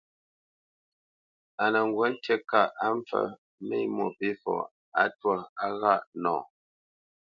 [1.63, 3.23] A nə ŋgǔ ŋtí kâʼ á mpfə́
[3.67, 4.53] mé Mwôpéfɔ
[5.01, 6.35] á twâ á ghâʼ nɔ.